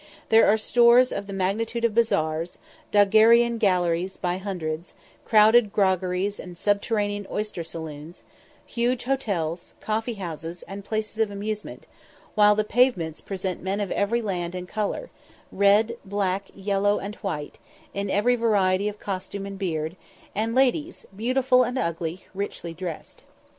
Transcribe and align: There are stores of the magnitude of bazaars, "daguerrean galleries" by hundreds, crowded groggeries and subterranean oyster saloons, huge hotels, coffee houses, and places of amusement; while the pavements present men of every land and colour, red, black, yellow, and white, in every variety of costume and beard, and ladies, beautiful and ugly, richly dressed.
There 0.29 0.47
are 0.47 0.57
stores 0.57 1.11
of 1.11 1.27
the 1.27 1.31
magnitude 1.31 1.85
of 1.85 1.93
bazaars, 1.93 2.57
"daguerrean 2.91 3.59
galleries" 3.59 4.17
by 4.17 4.37
hundreds, 4.39 4.95
crowded 5.25 5.71
groggeries 5.71 6.39
and 6.39 6.57
subterranean 6.57 7.27
oyster 7.29 7.63
saloons, 7.63 8.23
huge 8.65 9.03
hotels, 9.03 9.75
coffee 9.79 10.15
houses, 10.15 10.63
and 10.63 10.83
places 10.83 11.19
of 11.19 11.29
amusement; 11.29 11.85
while 12.33 12.55
the 12.55 12.63
pavements 12.63 13.21
present 13.21 13.61
men 13.61 13.79
of 13.79 13.91
every 13.91 14.23
land 14.23 14.55
and 14.55 14.67
colour, 14.67 15.11
red, 15.51 15.95
black, 16.03 16.45
yellow, 16.55 16.97
and 16.97 17.13
white, 17.17 17.59
in 17.93 18.09
every 18.09 18.35
variety 18.35 18.89
of 18.89 18.97
costume 18.99 19.45
and 19.45 19.59
beard, 19.59 19.95
and 20.33 20.55
ladies, 20.55 21.05
beautiful 21.15 21.61
and 21.63 21.77
ugly, 21.77 22.25
richly 22.33 22.73
dressed. 22.73 23.23